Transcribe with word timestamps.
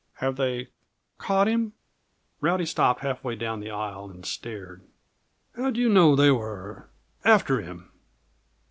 "Have 0.15 0.35
they 0.35 0.69
caught 1.19 1.47
him?" 1.47 1.73
Rowdy 2.39 2.65
stopped 2.65 3.01
half 3.01 3.23
way 3.23 3.35
down 3.35 3.59
the 3.59 3.69
aisle 3.69 4.09
and 4.09 4.25
stared. 4.25 4.81
"How 5.55 5.65
did 5.65 5.77
you 5.77 5.89
know 5.89 6.15
they 6.15 6.31
were 6.31 6.89
after 7.23 7.61
him?" 7.61 7.91